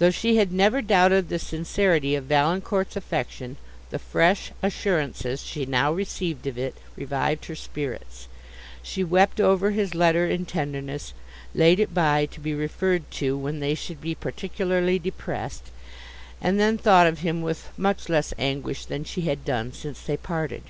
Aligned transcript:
Though 0.00 0.10
she 0.10 0.36
had 0.36 0.52
never 0.52 0.82
doubted 0.82 1.30
the 1.30 1.38
sincerity 1.38 2.14
of 2.14 2.24
Valancourt's 2.24 2.94
affection, 2.94 3.56
the 3.88 3.98
fresh 3.98 4.52
assurances 4.62 5.40
she 5.42 5.64
now 5.64 5.90
received 5.90 6.46
of 6.46 6.58
it 6.58 6.76
revived 6.94 7.46
her 7.46 7.54
spirits; 7.54 8.28
she 8.82 9.02
wept 9.02 9.40
over 9.40 9.70
his 9.70 9.94
letter 9.94 10.28
in 10.28 10.44
tenderness, 10.44 11.14
laid 11.54 11.80
it 11.80 11.94
by 11.94 12.26
to 12.26 12.38
be 12.40 12.52
referred 12.54 13.10
to 13.12 13.34
when 13.34 13.60
they 13.60 13.74
should 13.74 14.02
be 14.02 14.14
particularly 14.14 14.98
depressed, 14.98 15.70
and 16.42 16.60
then 16.60 16.76
thought 16.76 17.06
of 17.06 17.20
him 17.20 17.40
with 17.40 17.68
much 17.78 18.10
less 18.10 18.34
anguish 18.38 18.84
than 18.84 19.04
she 19.04 19.22
had 19.22 19.42
done 19.42 19.72
since 19.72 20.02
they 20.02 20.18
parted. 20.18 20.64